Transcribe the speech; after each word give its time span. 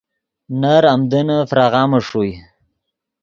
نر 0.61 0.83
آمدنّے 0.93 1.37
فراغامے 1.49 1.99
ݰوئے 2.07 2.33